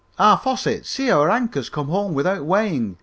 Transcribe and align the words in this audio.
"Ah, 0.17 0.35
Fosset, 0.35 0.83
see, 0.87 1.11
our 1.11 1.29
anchor's 1.29 1.69
come 1.69 1.89
home 1.89 2.15
without 2.15 2.43
weighing. 2.43 2.97